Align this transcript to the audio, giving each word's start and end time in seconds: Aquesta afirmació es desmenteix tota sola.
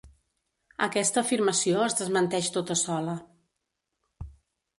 Aquesta 0.85 1.21
afirmació 1.21 1.83
es 1.89 1.97
desmenteix 1.99 2.49
tota 2.57 2.79
sola. 2.85 3.17